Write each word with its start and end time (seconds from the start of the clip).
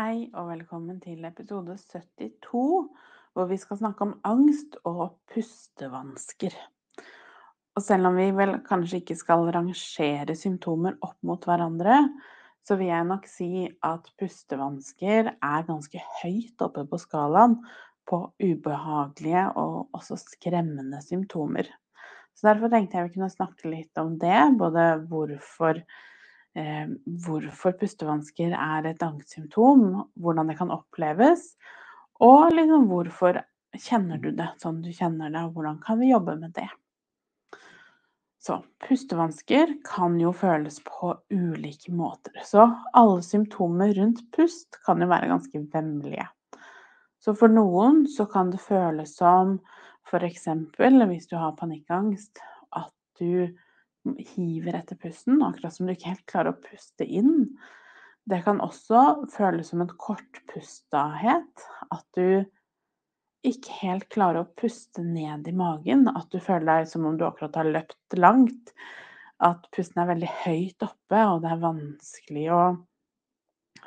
Hei 0.00 0.30
og 0.32 0.46
velkommen 0.48 0.96
til 1.02 1.26
episode 1.28 1.74
72, 1.76 2.86
hvor 3.36 3.48
vi 3.50 3.56
skal 3.60 3.76
snakke 3.82 4.06
om 4.06 4.14
angst 4.24 4.78
og 4.88 5.18
pustevansker. 5.28 6.54
Og 7.76 7.84
selv 7.84 8.08
om 8.08 8.16
vi 8.16 8.30
vel 8.32 8.54
kanskje 8.64 9.02
ikke 9.02 9.18
skal 9.18 9.44
rangere 9.52 10.38
symptomer 10.40 10.96
opp 11.04 11.18
mot 11.28 11.44
hverandre, 11.44 11.98
så 12.64 12.78
vil 12.80 12.88
jeg 12.88 13.08
nok 13.10 13.28
si 13.28 13.66
at 13.68 14.08
pustevansker 14.16 15.34
er 15.34 15.68
ganske 15.68 16.00
høyt 16.22 16.64
oppe 16.64 16.86
på 16.88 17.02
skalaen 17.04 17.58
på 18.08 18.22
ubehagelige 18.40 19.50
og 19.60 19.98
også 20.00 20.16
skremmende 20.22 21.02
symptomer. 21.04 21.68
Så 22.32 22.48
derfor 22.48 22.72
tenkte 22.72 22.96
jeg 22.96 23.10
vi 23.10 23.18
kunne 23.18 23.34
snakke 23.36 23.68
litt 23.68 24.00
om 24.00 24.16
det, 24.22 24.46
både 24.64 24.94
hvorfor 25.12 25.84
hvorfor 26.54 27.76
pustevansker 27.78 28.54
er 28.56 28.88
et 28.90 29.02
angstsymptom, 29.06 30.02
hvordan 30.18 30.50
det 30.50 30.58
kan 30.58 30.72
oppleves, 30.74 31.54
og 32.20 32.50
liksom 32.52 32.88
hvorfor 32.90 33.40
kjenner 33.78 34.18
du 34.18 34.32
det 34.34 34.48
sånn 34.60 34.82
du 34.82 34.90
kjenner 34.92 35.30
det, 35.30 35.44
og 35.46 35.54
hvordan 35.56 35.78
kan 35.84 36.00
vi 36.00 36.10
jobbe 36.10 36.36
med 36.40 36.54
det. 36.56 36.68
Så 38.40 38.56
pustevansker 38.86 39.74
kan 39.84 40.16
jo 40.20 40.32
føles 40.32 40.78
på 40.86 41.12
ulike 41.30 41.92
måter. 41.92 42.32
Så 42.44 42.64
alle 42.96 43.20
symptomer 43.22 43.92
rundt 43.98 44.22
pust 44.32 44.80
kan 44.86 45.02
jo 45.02 45.10
være 45.10 45.28
ganske 45.28 45.60
vemmelige. 45.74 46.24
Så 47.20 47.34
for 47.36 47.52
noen 47.52 48.06
så 48.08 48.24
kan 48.32 48.48
det 48.52 48.62
føles 48.64 49.12
som 49.18 49.58
f.eks. 50.08 50.48
hvis 50.48 51.28
du 51.28 51.36
har 51.36 51.58
panikkangst, 51.58 52.40
at 52.72 52.94
du 53.20 53.52
hiver 54.04 54.78
etter 54.78 54.96
pusten, 54.96 55.42
akkurat 55.42 55.74
som 55.74 55.86
du 55.86 55.94
ikke 55.94 56.12
helt 56.12 56.26
klarer 56.30 56.54
å 56.54 56.62
puste 56.62 57.04
inn. 57.04 57.50
Det 58.30 58.42
kan 58.44 58.60
også 58.62 59.26
føles 59.32 59.72
som 59.72 59.82
en 59.84 59.92
kortpustahet, 60.00 61.68
at 61.90 62.06
du 62.16 62.44
ikke 63.46 63.76
helt 63.80 64.08
klarer 64.12 64.42
å 64.42 64.50
puste 64.60 65.02
ned 65.04 65.48
i 65.48 65.54
magen. 65.56 66.06
At 66.12 66.28
du 66.32 66.40
føler 66.42 66.66
deg 66.68 66.90
som 66.90 67.06
om 67.08 67.16
du 67.16 67.24
akkurat 67.26 67.56
har 67.62 67.70
løpt 67.70 68.18
langt. 68.20 68.74
At 69.40 69.64
pusten 69.72 70.02
er 70.02 70.10
veldig 70.12 70.32
høyt 70.42 70.84
oppe, 70.84 71.20
og 71.24 71.40
det 71.44 71.52
er 71.52 71.62
vanskelig 71.62 72.48
å, 72.52 72.64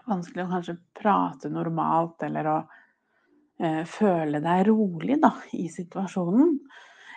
vanskelig 0.10 0.46
å 0.46 0.54
kanskje 0.56 0.80
prate 0.98 1.52
normalt 1.54 2.26
eller 2.26 2.50
å 2.50 2.56
eh, 3.62 3.84
føle 3.86 4.42
deg 4.42 4.66
rolig 4.72 5.20
da, 5.22 5.36
i 5.54 5.68
situasjonen. 5.70 6.58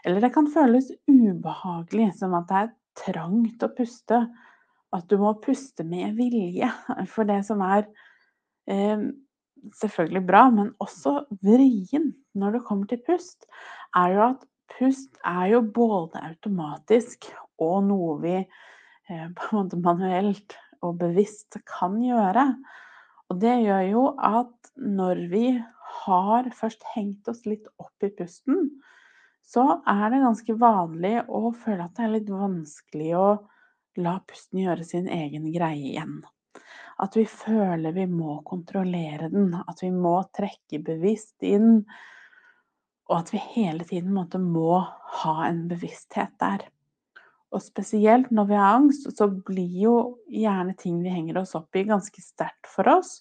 Eller 0.06 0.22
det 0.22 0.34
kan 0.36 0.50
føles 0.52 0.92
ubehagelig, 1.08 2.12
som 2.20 2.36
at 2.36 2.50
det 2.50 2.60
er 2.60 2.74
trangt 2.98 3.62
å 3.64 3.70
puste. 3.76 4.24
At 4.94 5.06
du 5.10 5.18
må 5.20 5.34
puste 5.42 5.84
med 5.86 6.16
vilje. 6.18 6.70
For 7.12 7.28
det 7.28 7.42
som 7.48 7.62
er 7.66 7.86
eh, 8.70 9.08
selvfølgelig 9.76 10.24
bra, 10.28 10.46
men 10.54 10.74
også 10.82 11.18
vrien 11.44 12.12
når 12.36 12.58
det 12.58 12.66
kommer 12.68 12.90
til 12.90 13.02
pust, 13.06 13.48
er 13.96 14.14
jo 14.14 14.22
at 14.30 14.46
pust 14.76 15.18
er 15.26 15.50
jo 15.54 15.62
både 15.62 16.22
automatisk 16.26 17.28
og 17.62 17.86
noe 17.88 18.16
vi 18.24 18.36
eh, 18.38 19.28
på 19.36 19.48
en 19.50 19.58
måte 19.60 19.80
manuelt 19.82 20.58
og 20.84 20.98
bevisst 21.00 21.58
kan 21.68 21.96
gjøre. 22.02 22.50
Og 23.32 23.40
det 23.42 23.56
gjør 23.64 23.86
jo 23.90 24.02
at 24.22 24.70
når 24.76 25.24
vi 25.32 25.46
har 26.04 26.50
først 26.54 26.84
hengt 26.94 27.28
oss 27.30 27.42
litt 27.48 27.66
opp 27.82 28.04
i 28.04 28.12
pusten, 28.14 28.68
så 29.46 29.64
er 29.86 30.08
det 30.10 30.22
ganske 30.24 30.56
vanlig 30.58 31.20
å 31.30 31.52
føle 31.54 31.86
at 31.86 31.94
det 31.96 32.06
er 32.06 32.14
litt 32.16 32.30
vanskelig 32.32 33.12
å 33.18 33.28
la 34.02 34.16
pusten 34.26 34.64
gjøre 34.64 34.84
sin 34.84 35.06
egen 35.08 35.46
greie 35.54 35.92
igjen. 35.92 36.18
At 36.98 37.16
vi 37.16 37.26
føler 37.28 37.94
vi 37.94 38.06
må 38.10 38.40
kontrollere 38.48 39.28
den, 39.32 39.52
at 39.54 39.82
vi 39.84 39.92
må 39.92 40.18
trekke 40.36 40.80
bevisst 40.84 41.44
inn. 41.44 41.84
Og 43.06 43.18
at 43.20 43.30
vi 43.34 43.42
hele 43.54 43.84
tiden 43.86 44.14
måte, 44.16 44.40
må 44.40 44.80
ha 45.20 45.36
en 45.46 45.66
bevissthet 45.70 46.34
der. 46.42 46.66
Og 47.54 47.62
spesielt 47.62 48.32
når 48.34 48.48
vi 48.48 48.58
har 48.58 48.80
angst, 48.80 49.06
så 49.16 49.28
blir 49.30 49.76
jo 49.84 49.96
gjerne 50.32 50.74
ting 50.80 50.98
vi 51.04 51.12
henger 51.12 51.38
oss 51.44 51.54
opp 51.54 51.76
i, 51.76 51.86
ganske 51.86 52.24
sterkt 52.24 52.66
for 52.72 52.88
oss. 52.96 53.20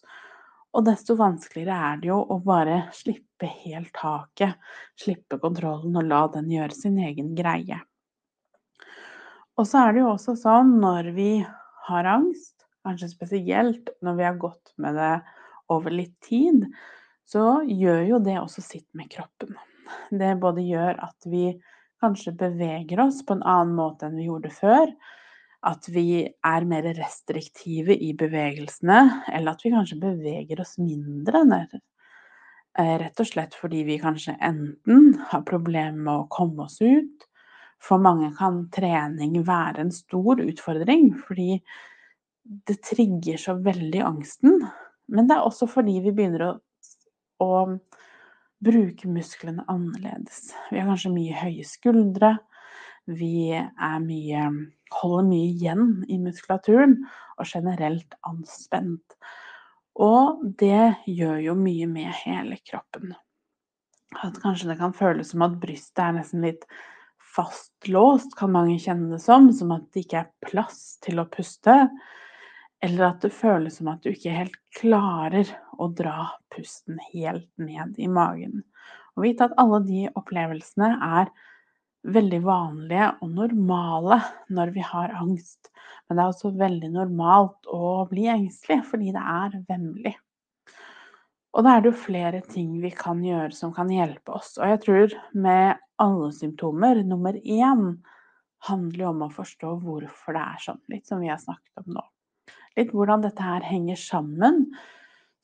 Og 0.75 0.87
desto 0.87 1.15
vanskeligere 1.19 1.77
er 1.91 2.01
det 2.01 2.09
jo 2.09 2.17
å 2.19 2.39
bare 2.43 2.87
slippe 2.95 3.24
helt 3.43 3.91
taket, 3.93 4.55
slippe 4.95 5.35
kontrollen 5.41 5.97
og 5.99 6.07
la 6.07 6.21
den 6.31 6.47
gjøre 6.53 6.71
sin 6.71 6.95
egen 7.03 7.33
greie. 7.35 7.81
Og 9.59 9.67
så 9.67 9.85
er 9.85 9.95
det 9.95 10.03
jo 10.03 10.13
også 10.13 10.35
sånn 10.39 10.77
når 10.79 11.11
vi 11.15 11.29
har 11.89 12.07
angst, 12.07 12.65
kanskje 12.87 13.11
spesielt 13.11 13.91
når 14.05 14.15
vi 14.15 14.27
har 14.27 14.39
gått 14.39 14.71
med 14.79 14.95
det 14.95 15.13
over 15.73 15.91
litt 15.91 16.15
tid, 16.23 16.63
så 17.27 17.61
gjør 17.67 18.03
jo 18.07 18.19
det 18.23 18.37
også 18.39 18.63
sitt 18.63 18.87
med 18.95 19.11
kroppen. 19.11 19.55
Det 20.11 20.35
både 20.39 20.63
gjør 20.65 20.99
at 21.03 21.27
vi 21.29 21.49
kanskje 22.03 22.35
beveger 22.37 23.01
oss 23.03 23.23
på 23.25 23.35
en 23.35 23.45
annen 23.45 23.75
måte 23.77 24.07
enn 24.07 24.17
vi 24.19 24.29
gjorde 24.29 24.51
før 24.53 24.91
at 25.65 25.87
vi 25.89 26.25
er 26.25 26.65
mer 26.69 26.85
restriktive 26.93 27.95
i 27.97 28.11
bevegelsene, 28.17 28.99
eller 29.33 29.55
at 29.55 29.63
vi 29.65 29.73
kanskje 29.73 29.97
beveger 30.03 30.61
oss 30.61 30.75
mindre. 30.77 31.41
Eh, 32.75 32.97
rett 32.99 33.19
og 33.23 33.27
slett 33.29 33.55
fordi 33.55 33.85
vi 33.87 33.95
kanskje 34.01 34.35
enten 34.43 35.13
har 35.31 35.45
problemer 35.47 35.95
med 35.95 36.13
å 36.13 36.27
komme 36.31 36.65
oss 36.67 36.81
ut. 36.83 37.27
For 37.79 38.01
mange 38.01 38.33
kan 38.35 38.65
trening 38.73 39.37
være 39.47 39.85
en 39.85 39.93
stor 39.95 40.41
utfordring, 40.43 41.13
fordi 41.27 41.61
det 42.67 42.81
trigger 42.83 43.39
så 43.39 43.55
veldig 43.63 44.01
angsten. 44.03 44.59
Men 45.07 45.29
det 45.29 45.37
er 45.37 45.45
også 45.45 45.69
fordi 45.71 45.99
vi 46.03 46.13
begynner 46.15 46.47
å, 46.47 46.51
å 47.45 47.51
bruke 48.65 49.11
musklene 49.11 49.63
annerledes. 49.71 50.51
Vi 50.71 50.81
har 50.81 50.89
kanskje 50.89 51.13
mye 51.15 51.39
høye 51.45 51.65
skuldre. 51.69 52.33
Vi 53.05 53.53
mye, 54.01 54.45
holder 54.99 55.27
mye 55.29 55.47
igjen 55.53 55.89
i 56.09 56.17
muskulaturen 56.19 56.97
og 57.37 57.47
generelt 57.47 58.17
anspent. 58.25 59.19
Og 59.95 60.41
det 60.59 61.05
gjør 61.07 61.39
jo 61.43 61.55
mye 61.59 61.87
med 61.87 62.11
hele 62.25 62.57
kroppen. 62.67 63.13
At 64.23 64.37
kanskje 64.43 64.71
det 64.71 64.79
kan 64.79 64.95
føles 64.95 65.31
som 65.31 65.45
at 65.45 65.55
brystet 65.61 66.03
er 66.03 66.17
nesten 66.17 66.43
litt 66.45 66.67
fastlåst, 67.35 68.35
kan 68.39 68.53
mange 68.53 68.77
kjenne 68.79 69.11
det 69.13 69.21
som. 69.23 69.49
Som 69.55 69.73
at 69.75 69.87
det 69.93 70.05
ikke 70.05 70.21
er 70.23 70.49
plass 70.49 70.97
til 71.03 71.19
å 71.23 71.27
puste. 71.31 71.77
Eller 72.83 73.09
at 73.09 73.23
det 73.23 73.33
føles 73.35 73.79
som 73.79 73.89
at 73.91 74.03
du 74.03 74.11
ikke 74.11 74.35
helt 74.35 74.59
klarer 74.75 75.49
å 75.79 75.89
dra 75.95 76.29
pusten 76.53 76.99
helt 77.13 77.49
ned 77.59 77.95
i 77.99 78.11
magen. 78.11 78.63
Og 79.15 79.29
vite 79.29 79.47
at 79.47 79.55
alle 79.61 79.79
de 79.87 80.05
opplevelsene 80.11 80.91
er 80.99 81.31
veldig 82.05 82.41
vanlige 82.45 83.07
og 83.23 83.31
normale 83.33 84.19
når 84.53 84.73
vi 84.75 84.83
har 84.85 85.15
angst. 85.17 85.71
Men 86.05 86.17
det 86.17 86.23
er 86.23 86.33
også 86.33 86.53
veldig 86.59 86.91
normalt 86.93 87.69
å 87.71 88.05
bli 88.09 88.27
engstelig, 88.31 88.83
fordi 88.91 89.13
det 89.15 89.23
er 89.23 89.57
vemmelig. 89.69 90.13
Og 91.55 91.63
da 91.63 91.75
er 91.75 91.83
det 91.83 91.93
jo 91.93 92.03
flere 92.03 92.41
ting 92.43 92.73
vi 92.83 92.91
kan 92.91 93.21
gjøre 93.23 93.53
som 93.55 93.71
kan 93.73 93.89
hjelpe 93.91 94.35
oss. 94.35 94.57
Og 94.59 94.67
jeg 94.73 94.81
tror 94.83 95.15
med 95.39 95.79
alle 96.03 96.33
symptomer, 96.35 96.99
nummer 97.07 97.37
én 97.39 97.85
handler 98.67 99.05
jo 99.05 99.13
om 99.13 99.23
å 99.23 99.31
forstå 99.31 99.77
hvorfor 99.85 100.35
det 100.35 100.43
er 100.43 100.65
sånn. 100.65 100.81
Litt 100.91 101.07
som 101.07 101.23
vi 101.23 101.31
har 101.31 101.39
snakket 101.39 101.85
om 101.85 101.95
nå. 101.95 102.03
Litt 102.75 102.91
hvordan 102.91 103.23
dette 103.23 103.45
her 103.45 103.63
henger 103.63 103.99
sammen. 103.99 104.65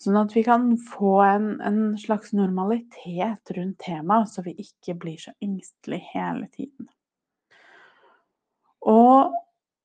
Sånn 0.02 0.18
at 0.18 0.34
vi 0.34 0.42
kan 0.46 0.72
få 0.82 1.20
en, 1.22 1.52
en 1.62 1.82
slags 2.00 2.32
normalitet 2.34 3.52
rundt 3.54 3.78
temaet, 3.86 4.32
så 4.32 4.42
vi 4.46 4.56
ikke 4.64 4.96
blir 4.98 5.20
så 5.22 5.34
engstelige 5.46 6.16
hele 6.16 6.48
tiden. 6.56 6.88
Og 8.90 9.36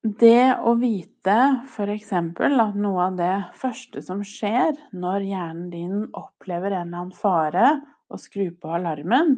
det 0.07 0.55
å 0.63 0.73
vite 0.81 1.35
f.eks. 1.67 2.13
at 2.17 2.79
noe 2.79 3.03
av 3.09 3.19
det 3.19 3.35
første 3.61 4.01
som 4.05 4.23
skjer 4.25 4.79
når 4.97 5.27
hjernen 5.27 5.67
din 5.73 6.07
opplever 6.17 6.71
en 6.71 6.87
eller 6.87 7.03
annen 7.03 7.17
fare 7.17 7.67
og 8.09 8.23
skrur 8.23 8.55
på 8.63 8.71
alarmen, 8.79 9.37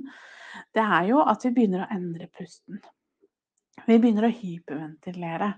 det 0.76 0.84
er 0.84 1.08
jo 1.10 1.24
at 1.24 1.46
vi 1.46 1.54
begynner 1.56 1.86
å 1.86 1.90
endre 1.94 2.28
pusten. 2.30 2.78
Vi 3.86 3.96
begynner 3.96 4.28
å 4.28 4.34
hyperventilere. 4.34 5.50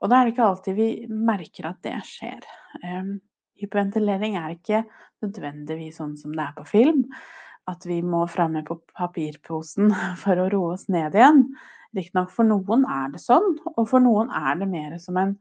Og 0.00 0.10
da 0.10 0.20
er 0.20 0.28
det 0.28 0.34
ikke 0.34 0.46
alltid 0.46 0.78
vi 0.78 0.90
merker 1.10 1.70
at 1.70 1.82
det 1.86 1.96
skjer. 2.06 2.46
Hyperventilering 3.60 4.38
er 4.40 4.56
ikke 4.56 4.84
nødvendigvis 5.24 6.00
sånn 6.00 6.16
som 6.18 6.34
det 6.36 6.46
er 6.46 6.56
på 6.56 6.66
film, 6.68 7.04
at 7.70 7.84
vi 7.86 8.00
må 8.02 8.24
fram 8.30 8.56
med 8.56 8.70
papirposen 8.96 9.92
for 10.22 10.40
å 10.40 10.48
roe 10.52 10.74
oss 10.76 10.88
ned 10.92 11.16
igjen. 11.18 11.44
Riktignok 11.96 12.30
for 12.32 12.46
noen 12.46 12.86
er 12.86 13.10
det 13.14 13.22
sånn, 13.22 13.56
og 13.74 13.82
for 13.90 14.02
noen 14.02 14.30
er 14.34 14.60
det 14.60 14.70
mer 14.70 14.98
som 15.02 15.18
en 15.20 15.34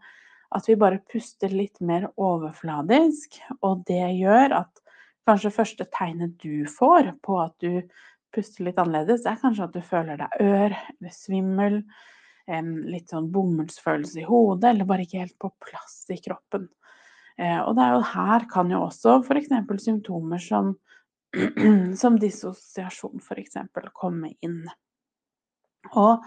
at 0.49 0.65
vi 0.65 0.73
bare 0.81 1.01
puster 1.11 1.51
litt 1.53 1.77
mer 1.85 2.07
overfladisk, 2.17 3.37
og 3.61 3.83
det 3.85 4.01
gjør 4.17 4.55
at 4.63 4.81
kanskje 5.29 5.53
første 5.53 5.85
tegnet 5.93 6.39
du 6.41 6.65
får 6.65 7.11
på 7.25 7.35
at 7.37 7.53
du 7.61 7.83
puster 8.33 8.65
litt 8.65 8.79
annerledes, 8.81 9.27
er 9.29 9.37
kanskje 9.41 9.67
at 9.67 9.75
du 9.75 9.83
føler 9.85 10.17
deg 10.17 10.41
ør 10.41 10.73
eller 10.73 11.13
svimmel, 11.13 11.79
litt 12.89 13.13
sånn 13.13 13.29
bomullsfølelse 13.29 14.23
i 14.23 14.25
hodet, 14.25 14.71
eller 14.71 14.89
bare 14.89 15.05
ikke 15.05 15.21
helt 15.21 15.37
på 15.41 15.51
plass 15.61 16.01
i 16.09 16.17
kroppen. 16.17 16.65
Eh, 17.39 17.59
og 17.63 17.75
det 17.77 17.85
er 17.85 17.95
jo 17.95 18.05
her 18.11 18.45
kan 18.51 18.71
jo 18.73 18.83
også 18.89 19.19
f.eks. 19.23 19.51
symptomer 19.79 20.43
som, 20.43 20.73
som 22.01 22.19
dissosiasjon 22.19 23.23
f.eks. 23.23 23.57
komme 23.95 24.33
inn. 24.45 24.61
Og 25.95 26.25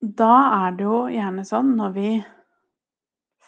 da 0.00 0.34
er 0.66 0.76
det 0.76 0.86
jo 0.86 1.06
gjerne 1.10 1.42
sånn 1.48 1.72
når 1.78 1.94
vi 1.96 2.10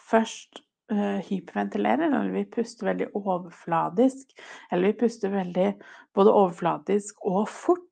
først 0.09 0.63
uh, 0.91 1.19
hyperventilerer, 1.27 2.09
eller 2.09 2.33
vi 2.33 2.45
puster 2.49 2.89
veldig 2.89 3.11
overfladisk, 3.17 4.33
eller 4.71 4.89
vi 4.89 4.99
puster 5.03 5.33
veldig 5.33 5.67
både 6.17 6.33
overfladisk 6.33 7.21
og 7.29 7.45
fort, 7.53 7.88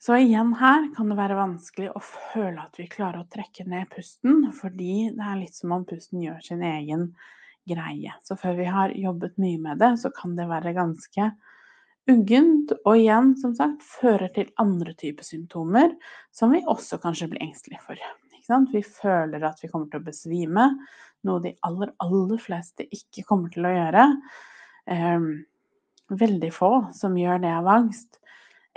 så 0.00 0.16
igjen 0.16 0.54
her 0.56 0.86
kan 0.96 1.10
det 1.12 1.18
være 1.18 1.36
vanskelig 1.36 1.90
å 1.92 2.00
føle 2.00 2.62
at 2.62 2.78
vi 2.80 2.86
klarer 2.88 3.20
å 3.20 3.28
trekke 3.28 3.66
ned 3.68 3.90
pusten, 3.92 4.46
fordi 4.56 5.10
det 5.12 5.26
er 5.26 5.40
litt 5.42 5.58
som 5.58 5.74
om 5.76 5.84
pusten 5.84 6.22
gjør 6.24 6.40
sin 6.44 6.62
egen 6.64 7.10
greie. 7.68 8.14
Så 8.24 8.38
før 8.40 8.56
vi 8.56 8.68
har 8.72 8.94
jobbet 8.96 9.36
mye 9.42 9.60
med 9.60 9.82
det, 9.82 9.92
så 10.00 10.08
kan 10.16 10.32
det 10.38 10.48
være 10.48 10.72
ganske 10.78 11.28
uggent, 12.10 12.72
og 12.84 12.96
igjen, 12.96 13.34
som 13.42 13.52
sagt, 13.58 13.84
fører 13.84 14.32
til 14.34 14.48
andre 14.62 14.94
typer 14.98 15.26
symptomer 15.26 15.92
som 16.34 16.54
vi 16.54 16.62
også 16.64 16.98
kanskje 17.02 17.28
blir 17.34 17.44
engstelige 17.44 17.84
for. 17.84 18.00
Vi 18.72 18.82
føler 18.82 19.44
at 19.46 19.60
vi 19.62 19.68
kommer 19.70 19.92
til 19.92 20.00
å 20.00 20.08
besvime, 20.08 20.64
noe 21.28 21.44
de 21.44 21.52
aller, 21.68 21.92
aller 22.02 22.40
fleste 22.40 22.88
ikke 22.88 23.26
kommer 23.28 23.52
til 23.52 23.68
å 23.68 23.74
gjøre. 23.76 24.06
Eh, 24.90 25.28
veldig 26.24 26.50
få 26.56 26.72
som 26.96 27.20
gjør 27.20 27.44
det 27.44 27.52
av 27.54 27.68
angst. 27.70 28.19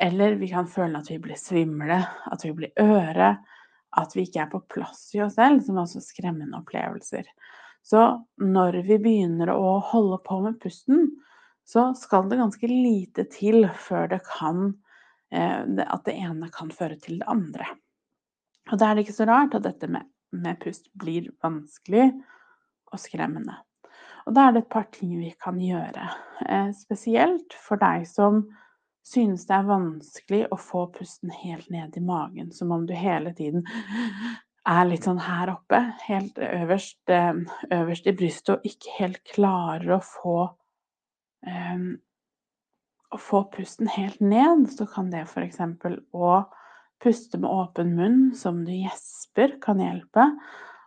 Eller 0.04 0.36
vi 0.36 0.50
kan 0.52 0.68
føle 0.68 1.00
at 1.00 1.08
vi 1.12 1.20
blir 1.24 1.40
svimle, 1.40 2.02
at 2.04 2.44
vi 2.44 2.52
blir 2.58 2.74
øre, 2.82 3.38
at 3.96 4.16
vi 4.18 4.26
ikke 4.26 4.42
er 4.44 4.50
på 4.52 4.60
plass 4.74 5.06
i 5.16 5.22
oss 5.24 5.38
selv, 5.38 5.62
som 5.64 5.78
er 5.78 5.86
også 5.86 6.02
skremmende 6.04 6.60
opplevelser. 6.60 7.30
Så 7.84 8.02
når 8.42 8.82
vi 8.88 8.98
begynner 9.00 9.54
å 9.54 9.78
holde 9.92 10.20
på 10.26 10.40
med 10.44 10.60
pusten, 10.64 11.08
så 11.64 11.92
skal 11.96 12.28
det 12.28 12.42
ganske 12.42 12.68
lite 12.68 13.24
til 13.32 13.68
før 13.80 14.10
det 14.12 14.20
kan 14.28 14.74
eh, 15.32 15.64
At 15.64 16.04
det 16.08 16.18
ene 16.20 16.50
kan 16.52 16.72
føre 16.76 16.98
til 17.00 17.22
det 17.22 17.30
andre. 17.32 17.68
Og 18.72 18.80
da 18.80 18.90
er 18.90 18.96
det 18.96 19.06
ikke 19.06 19.20
så 19.22 19.28
rart 19.30 19.56
at 19.56 19.68
dette 19.68 19.88
med, 19.92 20.08
med 20.36 20.60
pust 20.64 20.90
blir 21.00 21.30
vanskelig 21.44 22.10
og 22.92 23.00
skremmende. 23.00 23.56
Og 24.28 24.36
da 24.36 24.48
er 24.48 24.56
det 24.56 24.64
et 24.64 24.74
par 24.76 24.88
ting 24.92 25.16
vi 25.20 25.32
kan 25.44 25.60
gjøre. 25.60 26.10
Eh, 26.48 26.70
spesielt 26.76 27.56
for 27.56 27.80
deg 27.80 28.08
som 28.08 28.46
synes 29.04 29.46
det 29.48 29.58
er 29.58 29.68
vanskelig 29.68 30.42
å 30.52 30.58
få 30.60 30.88
pusten 30.96 31.34
helt 31.44 31.70
ned 31.74 31.98
i 31.98 32.04
magen, 32.04 32.52
som 32.56 32.72
om 32.72 32.86
du 32.88 32.94
hele 32.96 33.34
tiden 33.36 33.66
er 34.70 34.86
litt 34.88 35.04
sånn 35.08 35.20
her 35.20 35.52
oppe, 35.52 35.80
helt 36.06 36.40
øverst, 36.40 37.02
eh, 37.12 37.44
øverst 37.76 38.08
i 38.08 38.16
brystet, 38.16 38.56
og 38.56 38.68
ikke 38.68 38.98
helt 39.00 39.24
klarer 39.34 39.98
å 39.98 40.02
få 40.04 40.38
um, 41.44 41.88
å 43.14 43.20
få 43.22 43.44
pusten 43.54 43.90
helt 43.94 44.22
ned, 44.24 44.66
så 44.74 44.88
kan 44.90 45.12
det 45.14 45.26
f.eks. 45.28 45.60
å 46.16 46.32
puste 47.04 47.38
med 47.38 47.52
åpen 47.52 47.94
munn 47.98 48.22
som 48.38 48.64
du 48.66 48.72
gjesper, 48.74 49.60
kan 49.62 49.84
hjelpe. 49.84 50.32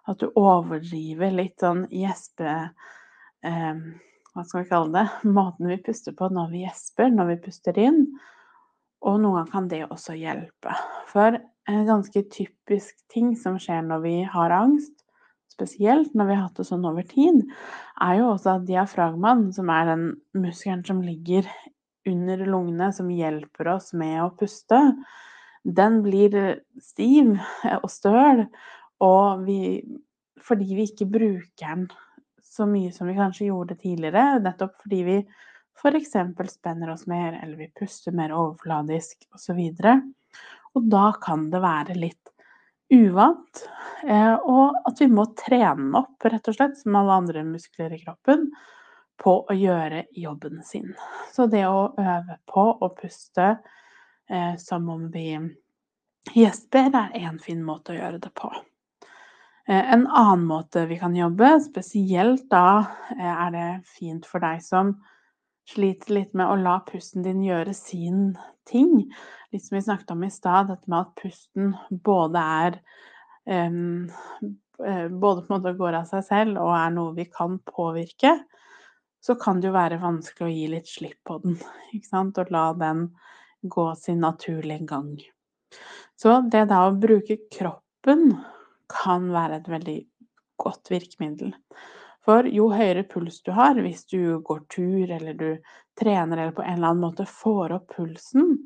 At 0.06 0.22
du 0.22 0.32
overdriver 0.34 1.34
litt 1.34 1.62
sånn 1.62 1.86
gjespe... 1.92 2.58
Um, 3.46 4.00
hva 4.36 4.44
skal 4.44 4.64
vi 4.64 4.70
kalle 4.70 4.92
det? 4.92 5.06
Måten 5.38 5.70
vi 5.70 5.80
puster 5.82 6.14
på 6.16 6.28
når 6.32 6.50
vi 6.52 6.64
gjesper, 6.66 7.12
når 7.12 7.32
vi 7.32 7.38
puster 7.48 7.78
inn. 7.80 8.02
Og 9.06 9.20
noen 9.22 9.40
ganger 9.40 9.52
kan 9.54 9.70
det 9.70 9.82
også 9.86 10.16
hjelpe. 10.18 10.74
For 11.08 11.38
en 11.70 11.88
ganske 11.88 12.22
typisk 12.32 12.98
ting 13.12 13.34
som 13.38 13.56
skjer 13.60 13.82
når 13.86 14.04
vi 14.04 14.16
har 14.28 14.54
angst, 14.54 14.92
spesielt 15.56 16.12
når 16.16 16.28
vi 16.28 16.36
har 16.36 16.48
hatt 16.48 16.60
det 16.60 16.66
sånn 16.68 16.84
over 16.84 17.06
tid, 17.08 17.40
er 18.04 18.18
jo 18.20 18.32
også 18.34 18.58
at 18.58 18.66
diafragmaen, 18.68 19.48
som 19.56 19.70
er 19.72 19.88
den 19.88 20.06
muskelen 20.36 20.84
som 20.84 21.00
ligger 21.04 21.48
under 22.06 22.44
lungene, 22.46 22.90
som 22.94 23.08
hjelper 23.10 23.72
oss 23.72 23.92
med 23.96 24.20
å 24.22 24.32
puste, 24.36 24.80
den 25.66 26.02
blir 26.04 26.36
stiv 26.78 27.32
og 27.80 27.88
støl. 27.90 28.44
Og 29.02 29.46
vi, 29.48 29.80
fordi 30.44 30.76
vi 30.76 30.86
ikke 30.90 31.08
bruker 31.16 31.72
den 31.72 31.88
så 32.56 32.66
mye 32.68 32.92
som 32.92 33.10
vi 33.10 33.16
kanskje 33.16 33.50
gjorde 33.50 33.76
tidligere, 33.80 34.38
nettopp 34.44 34.78
fordi 34.82 35.02
vi 35.06 35.16
f.eks. 35.76 36.14
spenner 36.52 36.90
oss 36.90 37.06
mer, 37.06 37.40
eller 37.42 37.56
vi 37.56 37.72
puster 37.78 38.12
mer 38.16 38.32
overfladisk 38.32 39.28
osv. 39.34 39.60
Og, 39.60 40.06
og 40.74 40.88
da 40.92 41.10
kan 41.22 41.50
det 41.52 41.60
være 41.64 41.98
litt 41.98 42.32
uvant, 42.92 43.66
eh, 44.06 44.34
og 44.34 44.76
at 44.86 45.00
vi 45.02 45.08
må 45.10 45.26
trene 45.38 46.00
opp, 46.00 46.24
rett 46.24 46.48
og 46.48 46.56
slett, 46.56 46.78
som 46.80 46.96
alle 46.98 47.20
andre 47.20 47.44
muskler 47.46 47.96
i 47.96 48.00
kroppen, 48.02 48.48
på 49.16 49.32
å 49.48 49.56
gjøre 49.56 50.04
jobben 50.12 50.60
sin. 50.64 50.92
Så 51.32 51.48
det 51.50 51.64
å 51.66 51.88
øve 51.98 52.38
på 52.48 52.66
å 52.84 52.90
puste 52.96 53.56
eh, 54.28 54.54
som 54.60 54.88
om 54.92 55.08
vi 55.12 55.30
gjesper, 56.36 56.90
er 56.92 57.16
én 57.24 57.40
fin 57.42 57.62
måte 57.64 57.94
å 57.94 57.98
gjøre 57.98 58.20
det 58.22 58.32
på. 58.36 58.52
Eh, 59.68 59.92
en 59.92 60.06
annen 60.06 60.46
måte 60.46 60.86
vi 60.86 60.98
kan 60.98 61.16
jobbe, 61.16 61.56
spesielt 61.60 62.46
da 62.50 62.86
er 63.18 63.50
det 63.54 63.68
fint 63.98 64.26
for 64.26 64.42
deg 64.44 64.62
som 64.62 64.94
sliter 65.66 66.14
litt 66.14 66.36
med 66.38 66.46
å 66.46 66.58
la 66.60 66.78
pusten 66.86 67.24
din 67.26 67.42
gjøre 67.42 67.74
sin 67.74 68.36
ting, 68.68 69.08
litt 69.50 69.66
som 69.66 69.76
vi 69.76 69.82
snakket 69.82 70.12
om 70.14 70.22
i 70.22 70.30
stad, 70.30 70.70
dette 70.70 70.90
med 70.90 71.00
at 71.00 71.16
pusten 71.18 71.74
både 71.90 72.42
er 72.42 72.78
um, 73.50 74.06
både 74.78 75.42
på 75.42 75.48
en 75.48 75.54
måte 75.56 75.74
går 75.78 75.98
av 75.98 76.08
seg 76.10 76.24
selv 76.26 76.60
og 76.62 76.72
er 76.76 76.92
noe 76.94 77.14
vi 77.16 77.26
kan 77.32 77.58
påvirke, 77.66 78.36
så 79.22 79.34
kan 79.40 79.60
det 79.60 79.70
jo 79.70 79.76
være 79.76 79.98
vanskelig 80.02 80.46
å 80.46 80.52
gi 80.52 80.66
litt 80.70 80.90
slipp 80.90 81.18
på 81.26 81.40
den. 81.42 81.56
Ikke 81.96 82.06
sant? 82.06 82.38
Og 82.38 82.52
la 82.54 82.68
den 82.78 83.08
gå 83.66 83.86
sin 83.98 84.20
naturlige 84.22 84.86
gang. 84.86 85.16
Så 86.14 86.38
det 86.52 86.68
da 86.70 86.84
å 86.86 86.94
bruke 86.94 87.40
kroppen 87.50 88.36
kan 88.90 89.30
være 89.34 89.60
et 89.60 89.70
veldig 89.70 89.98
godt 90.62 90.90
virkemiddel. 90.92 91.52
For 92.26 92.48
jo 92.50 92.68
høyere 92.72 93.04
puls 93.06 93.38
du 93.46 93.52
har, 93.54 93.78
hvis 93.78 94.04
du 94.10 94.40
går 94.46 94.64
tur 94.72 95.10
eller 95.14 95.36
du 95.38 95.50
trener 95.98 96.40
eller 96.40 96.54
på 96.56 96.64
en 96.64 96.78
eller 96.78 96.90
annen 96.90 97.04
måte 97.04 97.26
får 97.30 97.76
opp 97.76 97.94
pulsen, 97.94 98.56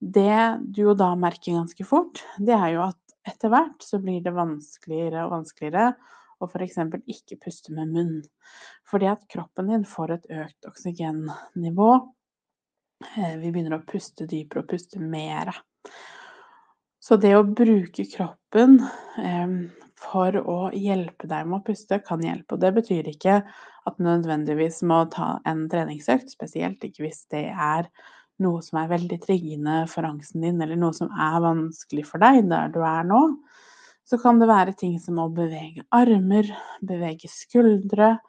det 0.00 0.60
du 0.68 0.82
jo 0.84 0.96
da 0.96 1.14
merker 1.16 1.56
ganske 1.56 1.84
fort, 1.88 2.22
det 2.38 2.56
er 2.56 2.74
jo 2.76 2.84
at 2.90 2.98
etter 3.28 3.52
hvert 3.52 3.84
så 3.84 4.00
blir 4.00 4.20
det 4.24 4.32
vanskeligere 4.36 5.26
og 5.26 5.34
vanskeligere 5.34 5.90
å 6.40 6.48
f.eks. 6.48 6.78
ikke 7.04 7.40
puste 7.40 7.74
med 7.76 7.92
munn. 7.92 8.14
Fordi 8.88 9.10
at 9.10 9.26
kroppen 9.32 9.68
din 9.72 9.84
får 9.88 10.14
et 10.16 10.30
økt 10.44 10.68
oksygennivå. 10.70 11.90
Eh, 13.10 13.34
vi 13.40 13.50
begynner 13.50 13.76
å 13.76 13.84
puste 13.88 14.28
dypere 14.28 14.64
og 14.64 14.72
puste 14.72 15.00
mer. 15.00 15.52
Så 17.10 17.16
det 17.18 17.32
å 17.34 17.42
bruke 17.42 18.04
kroppen 18.06 18.76
eh, 19.18 19.54
for 19.98 20.36
å 20.38 20.58
hjelpe 20.70 21.26
deg 21.26 21.48
med 21.48 21.56
å 21.56 21.64
puste, 21.66 21.96
kan 22.06 22.22
hjelpe. 22.22 22.54
Og 22.54 22.60
det 22.62 22.70
betyr 22.76 23.08
ikke 23.10 23.40
at 23.42 23.96
du 23.98 24.04
nødvendigvis 24.06 24.78
må 24.86 25.00
ta 25.10 25.32
en 25.50 25.64
treningsøkt, 25.72 26.30
spesielt 26.30 26.86
ikke 26.86 27.08
hvis 27.08 27.24
det 27.34 27.48
er 27.50 27.90
noe 28.38 28.62
som 28.62 28.78
er 28.78 28.92
veldig 28.92 29.18
triggende 29.24 29.80
for 29.90 30.06
angsten 30.06 30.46
din, 30.46 30.62
eller 30.62 30.78
noe 30.78 30.94
som 30.94 31.10
er 31.10 31.42
vanskelig 31.42 32.06
for 32.12 32.22
deg 32.22 32.44
der 32.46 32.70
du 32.70 32.78
er 32.86 33.02
nå, 33.10 33.24
så 34.06 34.22
kan 34.22 34.38
det 34.38 34.46
være 34.46 34.78
ting 34.78 34.94
som 35.02 35.18
å 35.18 35.26
bevege 35.34 35.82
armer, 35.90 36.46
bevege 36.86 37.26
skuldre. 37.26 38.20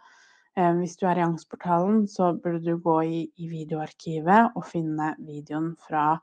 Hvis 0.58 0.98
du 0.98 1.06
er 1.06 1.22
i 1.22 1.28
Angstportalen, 1.30 2.08
så 2.10 2.34
burde 2.34 2.66
du 2.66 2.82
gå 2.82 2.98
i 3.06 3.22
videoarkivet 3.46 4.58
og 4.58 4.66
finne 4.74 5.14
videoen 5.22 5.76
fra 5.86 6.16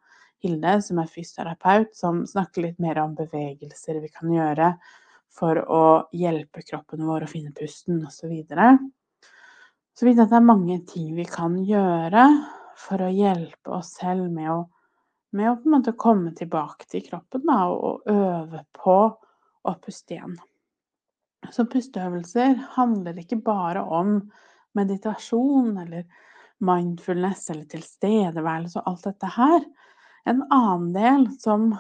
Hilde, 0.45 0.79
som 0.83 1.01
er 1.03 1.11
fysioterapeut, 1.11 1.95
som 1.97 2.23
snakker 2.27 2.63
litt 2.67 2.79
mer 2.83 3.01
om 3.03 3.17
bevegelser 3.19 3.99
vi 4.03 4.11
kan 4.13 4.31
gjøre 4.33 4.73
for 5.39 5.59
å 5.59 5.83
hjelpe 6.15 6.63
kroppen 6.67 7.07
vår 7.07 7.27
å 7.27 7.31
finne 7.31 7.55
pusten 7.57 8.01
osv. 8.07 8.33
Så, 8.47 8.69
så 9.99 10.09
vidt 10.09 10.23
at 10.23 10.31
det 10.31 10.39
er 10.39 10.47
mange 10.47 10.79
ting 10.89 11.13
vi 11.17 11.27
kan 11.29 11.59
gjøre 11.67 12.27
for 12.79 13.03
å 13.03 13.11
hjelpe 13.13 13.75
oss 13.81 13.97
selv 13.99 14.31
med 14.31 14.51
å, 14.53 14.61
med 15.35 15.51
å 15.51 15.57
på 15.59 15.69
en 15.69 15.77
måte 15.79 15.97
komme 15.99 16.35
tilbake 16.39 16.87
til 16.91 17.05
kroppen 17.09 17.45
da, 17.49 17.65
og 17.73 18.07
øve 18.11 18.63
på 18.79 18.99
å 19.69 19.75
puste 19.83 20.17
igjen. 20.17 20.39
Så 21.55 21.67
pusteøvelser 21.71 22.57
handler 22.75 23.19
ikke 23.21 23.41
bare 23.43 23.83
om 23.83 24.21
meditasjon 24.79 25.77
eller 25.83 26.07
mindfulness 26.65 27.49
eller 27.53 27.69
tilstedeværelse 27.71 28.81
og 28.81 28.91
alt 28.91 29.07
dette 29.07 29.31
her. 29.37 29.67
En 30.25 30.43
annen 30.51 30.93
del 30.93 31.29
som 31.41 31.71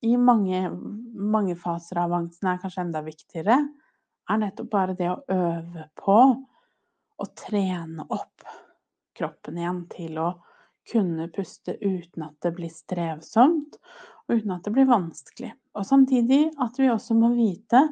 i 0.00 0.16
mange, 0.16 0.70
mange 1.14 1.56
faser 1.58 1.98
av 2.04 2.14
angsten 2.14 2.50
er 2.50 2.60
kanskje 2.62 2.84
enda 2.84 3.02
viktigere, 3.06 3.56
er 4.26 4.40
nettopp 4.42 4.70
bare 4.70 4.96
det 4.98 5.08
å 5.10 5.22
øve 5.32 5.86
på 5.98 6.18
å 7.16 7.26
trene 7.38 8.06
opp 8.12 8.44
kroppen 9.16 9.58
igjen 9.58 9.86
til 9.92 10.18
å 10.20 10.32
kunne 10.90 11.28
puste 11.34 11.76
uten 11.80 12.26
at 12.26 12.36
det 12.44 12.52
blir 12.58 12.70
strevsomt, 12.70 13.78
og 14.26 14.34
uten 14.36 14.52
at 14.54 14.66
det 14.66 14.74
blir 14.74 14.88
vanskelig. 14.90 15.52
Og 15.74 15.86
samtidig 15.86 16.50
at 16.62 16.78
vi 16.78 16.90
også 16.90 17.16
må 17.18 17.32
vite 17.34 17.82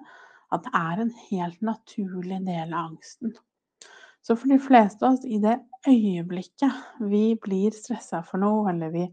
at 0.54 0.66
det 0.66 0.74
er 0.78 1.02
en 1.02 1.12
helt 1.30 1.64
naturlig 1.64 2.40
del 2.46 2.74
av 2.74 2.92
angsten. 2.92 3.34
Så 4.24 4.36
for 4.38 4.48
de 4.48 4.58
fleste 4.62 5.04
av 5.04 5.18
oss, 5.18 5.24
i 5.26 5.40
det 5.42 5.58
øyeblikket 5.88 7.02
vi 7.10 7.34
blir 7.42 7.74
stressa 7.76 8.22
for 8.24 8.40
noe, 8.40 8.70
eller 8.70 8.92
vi 8.94 9.04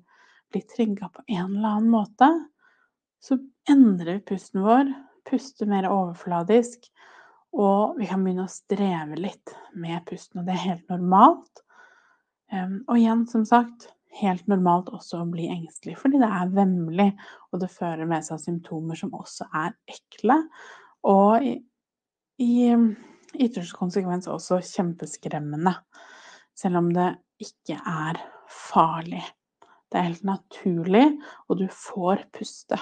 blir 0.52 0.66
trigga 0.70 1.10
på 1.14 1.24
en 1.28 1.56
eller 1.58 1.78
annen 1.78 1.94
måte, 1.94 2.30
så 3.22 3.38
endrer 3.70 4.18
vi 4.18 4.28
pusten 4.34 4.64
vår, 4.66 4.92
puster 5.30 5.70
mer 5.70 5.88
overfladisk, 5.90 6.88
og 7.52 7.98
vi 8.00 8.08
kan 8.10 8.24
begynne 8.24 8.48
å 8.48 8.52
streve 8.52 9.18
litt 9.20 9.54
med 9.78 10.06
pusten. 10.08 10.42
Og 10.42 10.48
det 10.48 10.56
er 10.56 10.64
helt 10.70 10.94
normalt. 10.94 11.64
Og 12.88 12.96
igjen, 12.96 13.26
som 13.30 13.44
sagt, 13.48 13.90
helt 14.20 14.48
normalt 14.52 14.90
også 14.92 15.22
å 15.22 15.30
bli 15.32 15.48
engstelig, 15.52 15.98
fordi 16.00 16.20
det 16.22 16.30
er 16.32 16.56
vemmelig, 16.56 17.10
og 17.52 17.64
det 17.64 17.72
fører 17.72 18.08
med 18.10 18.26
seg 18.28 18.42
symptomer 18.44 19.00
som 19.00 19.14
også 19.16 19.48
er 19.56 19.76
ekle, 19.92 20.38
og 21.08 21.46
i, 21.48 21.56
i 22.44 22.56
ytterste 23.40 23.78
konsekvens 23.78 24.28
også 24.32 24.60
kjempeskremmende, 24.68 25.74
selv 26.58 26.82
om 26.82 26.92
det 26.96 27.14
ikke 27.42 27.80
er 27.80 28.20
farlig. 28.52 29.24
Det 29.92 30.00
er 30.00 30.08
helt 30.08 30.24
naturlig, 30.28 31.06
og 31.52 31.60
du 31.60 31.66
får 31.76 32.26
puste. 32.36 32.80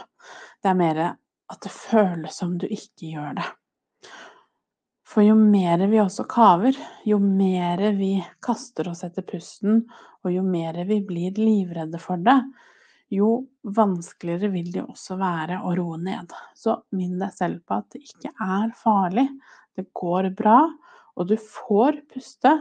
Det 0.62 0.70
er 0.70 0.78
mer 0.78 1.02
at 1.10 1.64
det 1.66 1.72
føles 1.74 2.38
som 2.38 2.58
du 2.62 2.68
ikke 2.70 3.16
gjør 3.16 3.40
det. 3.40 3.48
For 5.10 5.26
jo 5.26 5.34
mer 5.34 5.82
vi 5.90 5.98
også 5.98 6.28
kaver, 6.30 6.78
jo 7.10 7.18
mer 7.24 7.82
vi 7.98 8.12
kaster 8.46 8.92
oss 8.92 9.02
etter 9.08 9.26
pusten, 9.26 9.82
og 10.22 10.36
jo 10.36 10.44
mer 10.46 10.78
vi 10.86 11.00
blir 11.06 11.40
livredde 11.40 11.98
for 12.02 12.22
det, 12.22 12.38
jo 13.10 13.30
vanskeligere 13.66 14.52
vil 14.54 14.70
det 14.76 14.84
også 14.86 15.18
være 15.18 15.64
å 15.66 15.74
roe 15.80 15.98
ned. 15.98 16.30
Så 16.54 16.76
minn 16.94 17.18
deg 17.18 17.34
selv 17.34 17.64
på 17.66 17.80
at 17.80 17.90
det 17.96 18.04
ikke 18.06 18.36
er 18.38 18.70
farlig. 18.78 19.26
Det 19.74 19.88
går 19.98 20.30
bra, 20.38 20.60
og 21.18 21.32
du 21.32 21.34
får 21.42 22.04
puste. 22.14 22.54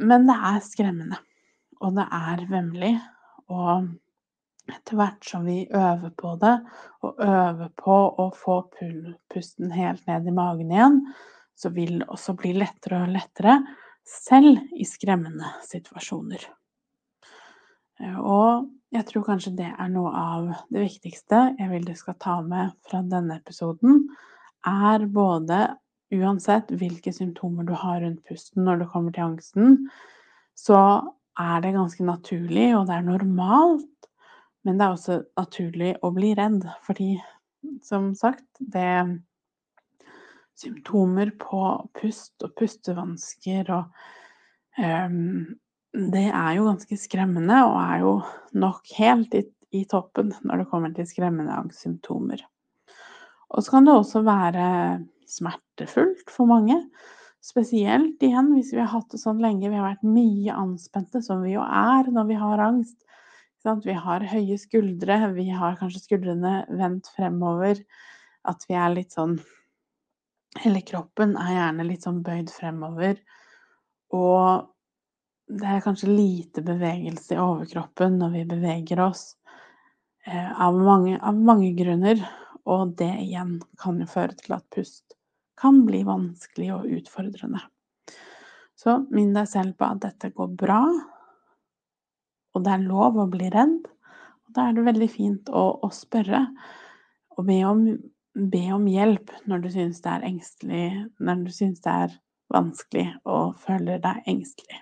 Men 0.00 0.24
det 0.30 0.38
er 0.54 0.62
skremmende, 0.64 1.20
og 1.80 1.96
det 1.96 2.06
er 2.12 2.44
vemmelig. 2.50 2.94
Og 3.50 3.90
etter 4.70 4.98
hvert 4.98 5.26
som 5.26 5.44
vi 5.48 5.64
øver 5.66 6.12
på 6.18 6.36
det, 6.40 6.54
og 7.02 7.20
øver 7.24 7.70
på 7.80 7.98
å 8.22 8.30
få 8.36 8.60
pusten 9.32 9.74
helt 9.74 10.06
ned 10.06 10.28
i 10.30 10.34
magen 10.36 10.72
igjen, 10.72 11.00
så 11.58 11.72
vil 11.74 12.00
det 12.00 12.08
også 12.12 12.36
bli 12.38 12.54
lettere 12.56 13.02
og 13.04 13.14
lettere, 13.14 13.58
selv 14.06 14.58
i 14.72 14.86
skremmende 14.88 15.50
situasjoner. 15.66 16.46
Og 18.24 18.70
jeg 18.94 19.06
tror 19.06 19.26
kanskje 19.26 19.52
det 19.58 19.68
er 19.70 19.90
noe 19.92 20.10
av 20.16 20.48
det 20.72 20.86
viktigste 20.86 21.42
jeg 21.58 21.68
vil 21.70 21.84
du 21.86 21.92
skal 21.98 22.16
ta 22.22 22.38
med 22.42 22.72
fra 22.88 23.02
denne 23.06 23.36
episoden, 23.38 24.06
er 24.66 25.04
både 25.06 25.60
uansett 26.16 26.72
hvilke 26.74 27.12
symptomer 27.14 27.68
du 27.68 27.74
har 27.76 28.00
rundt 28.02 28.24
pusten 28.26 28.64
når 28.66 28.82
det 28.82 28.88
kommer 28.92 29.14
til 29.14 29.28
angsten, 29.28 29.76
så 30.58 30.80
er 31.40 31.64
det 31.64 31.74
ganske 31.74 32.04
naturlig, 32.04 32.68
og 32.76 32.86
det 32.88 32.96
er 32.96 33.06
normalt 33.06 33.88
men 34.66 34.76
det 34.76 34.86
er 34.86 34.94
også 34.94 35.18
naturlig 35.38 35.90
å 36.04 36.12
bli 36.12 36.34
redd, 36.36 36.64
fordi 36.84 37.14
som 37.84 38.12
sagt, 38.18 38.46
det 38.60 39.20
Symptomer 40.60 41.30
på 41.40 41.60
pust 41.96 42.44
og 42.44 42.50
pustevansker 42.58 43.70
og 43.72 44.02
um, 44.76 45.46
Det 45.90 46.26
er 46.28 46.50
jo 46.58 46.66
ganske 46.66 46.98
skremmende, 47.00 47.62
og 47.64 47.78
er 47.80 48.02
jo 48.02 48.10
nok 48.60 48.92
helt 48.98 49.32
i, 49.34 49.40
i 49.72 49.86
toppen 49.88 50.34
når 50.44 50.60
det 50.60 50.66
kommer 50.70 50.92
til 50.94 51.08
skremmende 51.08 51.56
angstsymptomer. 51.56 52.44
Og 53.50 53.64
så 53.64 53.72
kan 53.72 53.88
det 53.88 53.96
også 53.96 54.22
være 54.22 54.68
smertefullt 55.26 56.30
for 56.30 56.46
mange. 56.46 56.76
Spesielt 57.40 58.20
igjen 58.22 58.50
hvis 58.52 58.74
vi 58.74 58.82
har 58.82 58.90
hatt 58.92 59.14
det 59.14 59.20
sånn 59.22 59.40
lenge, 59.40 59.70
vi 59.72 59.78
har 59.78 59.86
vært 59.94 60.04
mye 60.04 60.56
anspente, 60.60 61.22
som 61.24 61.40
vi 61.44 61.54
jo 61.54 61.62
er 61.64 62.10
når 62.12 62.26
vi 62.28 62.36
har 62.40 62.60
angst. 62.66 62.98
Vi 63.84 63.94
har 63.96 64.24
høye 64.24 64.56
skuldre, 64.60 65.16
vi 65.36 65.46
har 65.52 65.78
kanskje 65.80 66.02
skuldrene 66.04 66.64
vendt 66.76 67.08
fremover. 67.16 67.80
At 68.48 68.64
vi 68.68 68.76
er 68.76 68.92
litt 68.94 69.16
sånn 69.16 69.40
Hele 70.58 70.80
kroppen 70.82 71.36
er 71.38 71.52
gjerne 71.54 71.84
litt 71.86 72.02
sånn 72.02 72.24
bøyd 72.26 72.48
fremover. 72.50 73.20
Og 74.18 74.64
det 75.46 75.68
er 75.76 75.84
kanskje 75.84 76.10
lite 76.10 76.64
bevegelse 76.66 77.36
i 77.36 77.38
overkroppen 77.38 78.16
når 78.18 78.32
vi 78.34 78.42
beveger 78.50 79.04
oss. 79.04 79.22
Eh, 80.26 80.50
av 80.50 80.74
mange, 80.74 81.14
av 81.22 81.38
mange 81.38 81.70
grunner. 81.78 82.18
Og 82.66 82.96
det 82.98 83.12
igjen 83.22 83.60
kan 83.78 84.02
jo 84.02 84.10
føre 84.10 84.34
til 84.42 84.56
at 84.58 84.66
pust 84.74 85.14
kan 85.60 85.84
bli 85.86 86.02
vanskelig 86.08 86.70
og 86.74 86.88
utfordrende. 86.98 87.62
Så 88.80 88.96
minn 89.12 89.34
deg 89.36 89.48
selv 89.50 89.76
på 89.76 89.88
at 89.92 90.02
dette 90.06 90.32
går 90.32 90.54
bra, 90.60 90.82
og 92.50 92.64
det 92.64 92.72
er 92.74 92.86
lov 92.86 93.18
å 93.20 93.28
bli 93.30 93.50
redd. 93.52 93.82
Og 93.84 94.54
da 94.56 94.68
er 94.68 94.76
det 94.76 94.86
veldig 94.88 95.10
fint 95.12 95.50
å, 95.52 95.64
å 95.84 95.90
spørre 95.94 96.46
og 97.36 97.46
be 97.46 97.60
om, 97.68 97.84
be 98.34 98.64
om, 98.74 98.88
hjelp 98.90 99.32
når 99.48 99.64
du 99.64 99.70
syns 99.76 100.02
det 100.04 100.12
er 100.12 100.26
engstelig, 100.26 100.86
når 101.22 101.44
du 101.46 101.52
syns 101.54 101.84
det 101.84 101.96
er 102.06 102.16
vanskelig 102.50 103.06
og 103.30 103.54
føler 103.62 104.00
deg 104.02 104.24
engstelig. 104.30 104.80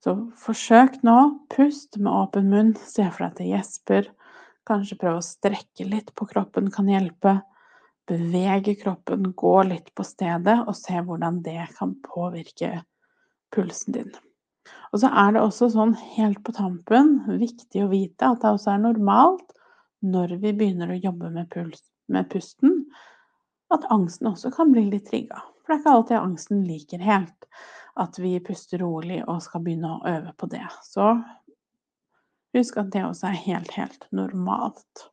Så 0.00 0.14
forsøk 0.40 1.02
nå. 1.04 1.16
Pust 1.52 1.98
med 2.00 2.12
åpen 2.12 2.48
munn. 2.52 2.72
Se 2.78 3.04
for 3.10 3.26
deg 3.26 3.32
at 3.32 3.40
det 3.40 3.48
gjesper. 3.50 4.08
Kanskje 4.68 4.96
prøve 5.00 5.20
å 5.20 5.26
strekke 5.26 5.84
litt 5.88 6.14
på 6.16 6.28
kroppen 6.30 6.70
kan 6.72 6.88
hjelpe. 6.88 7.40
Bevege 8.10 8.74
kroppen, 8.74 9.28
gå 9.38 9.54
litt 9.68 9.92
på 9.94 10.04
stedet, 10.06 10.56
og 10.66 10.74
se 10.74 10.98
hvordan 11.06 11.40
det 11.46 11.68
kan 11.76 11.94
påvirke 12.02 12.80
pulsen 13.54 13.94
din. 13.94 14.10
Og 14.90 15.02
så 15.02 15.10
er 15.22 15.34
det 15.34 15.44
også 15.44 15.70
sånn 15.70 15.94
helt 16.16 16.42
på 16.46 16.54
tampen 16.56 17.20
viktig 17.38 17.84
å 17.84 17.90
vite 17.92 18.26
at 18.26 18.42
det 18.42 18.50
også 18.56 18.74
er 18.74 18.82
normalt 18.82 19.54
når 20.02 20.34
vi 20.42 20.52
begynner 20.56 20.90
å 20.90 20.98
jobbe 20.98 21.30
med, 21.34 21.46
puls, 21.52 21.84
med 22.10 22.26
pusten, 22.32 22.82
at 23.70 23.86
angsten 23.94 24.30
også 24.32 24.50
kan 24.54 24.72
bli 24.74 24.88
litt 24.88 25.06
trigga. 25.10 25.42
For 25.62 25.70
det 25.70 25.76
er 25.76 25.82
ikke 25.84 25.94
alltid 25.98 26.18
angsten 26.18 26.64
liker 26.66 27.04
helt 27.04 27.48
at 28.00 28.18
vi 28.18 28.32
puster 28.42 28.82
rolig 28.82 29.20
og 29.26 29.42
skal 29.44 29.62
begynne 29.64 29.92
å 29.92 30.02
øve 30.08 30.34
på 30.40 30.48
det. 30.50 30.64
Så 30.86 31.12
husk 32.56 32.80
at 32.80 32.90
det 32.94 33.04
også 33.06 33.30
er 33.30 33.42
helt, 33.44 33.72
helt 33.76 34.06
normalt. 34.10 35.06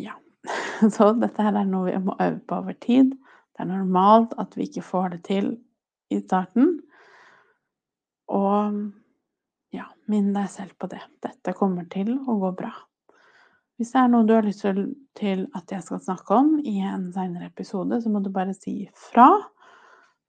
Ja. 0.00 0.18
Så 0.94 1.12
dette 1.20 1.44
her 1.44 1.56
er 1.56 1.68
noe 1.68 1.88
vi 1.88 2.00
må 2.02 2.16
øve 2.20 2.40
på 2.44 2.58
over 2.60 2.76
tid. 2.80 3.14
Det 3.54 3.62
er 3.62 3.70
normalt 3.70 4.34
at 4.40 4.56
vi 4.58 4.68
ikke 4.68 4.84
får 4.84 5.14
det 5.14 5.22
til 5.28 5.54
i 6.12 6.20
starten. 6.20 6.78
Og 8.32 8.80
ja, 9.74 9.86
minn 10.10 10.32
deg 10.34 10.50
selv 10.52 10.74
på 10.80 10.88
det. 10.90 11.02
Dette 11.24 11.54
kommer 11.56 11.86
til 11.92 12.16
å 12.18 12.38
gå 12.42 12.52
bra. 12.58 12.72
Hvis 13.74 13.90
det 13.90 14.04
er 14.04 14.10
noe 14.12 14.26
du 14.26 14.36
har 14.36 14.46
lyst 14.46 14.62
til 15.18 15.48
at 15.58 15.72
jeg 15.72 15.82
skal 15.82 16.02
snakke 16.02 16.36
om 16.36 16.52
i 16.62 16.76
en 16.86 17.08
seinere 17.14 17.50
episode, 17.50 17.98
så 18.02 18.10
må 18.12 18.22
du 18.22 18.30
bare 18.34 18.54
si 18.54 18.84
fra. 19.10 19.28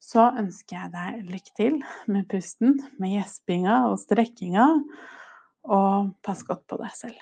Så 0.02 0.24
ønsker 0.38 0.80
jeg 0.80 0.94
deg 0.94 1.30
lykke 1.30 1.54
til 1.58 1.78
med 2.10 2.26
pusten, 2.30 2.80
med 3.02 3.16
gjespinga 3.16 3.84
og 3.92 4.00
strekkinga, 4.02 4.66
og 5.66 6.12
pass 6.26 6.44
godt 6.46 6.66
på 6.70 6.82
deg 6.82 6.94
selv. 6.98 7.22